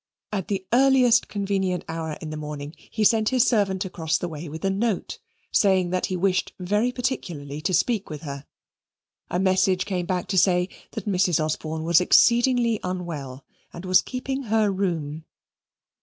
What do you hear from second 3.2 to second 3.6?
his